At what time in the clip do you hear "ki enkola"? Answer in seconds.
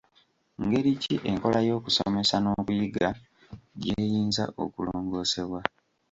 1.01-1.59